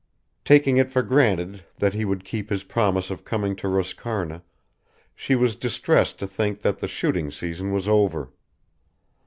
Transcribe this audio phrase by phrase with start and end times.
[0.43, 4.41] Taking it for granted that he would keep his promise of coming to Roscarna
[5.13, 8.31] she was distressed to think that the shooting season was over.